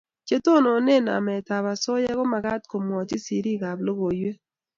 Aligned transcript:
Che 0.27 0.37
tonone 0.45 0.95
namet 1.07 1.47
ab 1.57 1.65
asoya 1.73 2.11
ko 2.17 2.23
makat 2.31 2.61
ko 2.71 2.75
mwachi 2.85 3.17
sirik 3.25 3.61
ab 3.71 3.77
logoywek 3.85 4.37